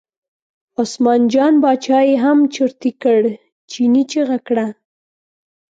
عثمان 0.81 1.21
جان 1.33 1.53
باچا 1.63 1.99
یې 2.07 2.15
هم 2.23 2.39
چرتي 2.53 2.91
کړ، 3.01 3.21
چیني 3.71 4.03
چغه 4.11 4.37
وکړه. 4.41 4.67